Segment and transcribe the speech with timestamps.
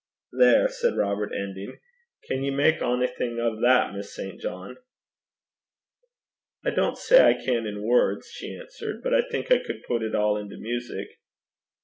[0.31, 1.77] 'There!' said Robert, ending,
[2.27, 4.41] 'can ye mak onything o' that, Miss St.
[4.41, 4.77] John?'
[6.65, 10.01] 'I don't say I can in words,' she answered; 'but I think I could put
[10.01, 11.19] it all into music.'